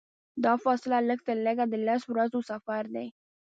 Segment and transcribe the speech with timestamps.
[0.43, 3.07] دا فاصله لږترلږه د لسو ورځو سفر دی.